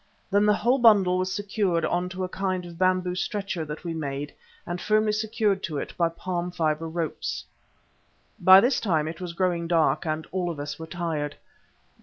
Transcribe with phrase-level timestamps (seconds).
[0.31, 3.93] Then the whole bundle was lifted on to a kind of bamboo stretcher that we
[3.93, 4.33] made
[4.65, 7.45] and firmly secured to it with palm fibre ropes.
[8.39, 11.35] By this time it was growing dark and all of us were tired.